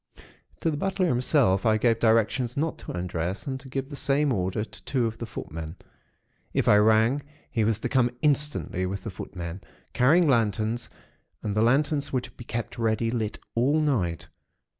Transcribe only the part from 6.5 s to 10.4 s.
If I rang, he was to come instantly, with the footmen, carrying